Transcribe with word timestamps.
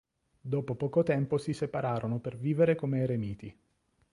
Dopo 0.53 0.73
poco 0.73 1.03
tempo 1.03 1.37
si 1.37 1.53
separarono 1.53 2.17
per 2.19 2.35
vivere 2.35 2.73
come 2.73 3.01
eremiti. 3.01 3.55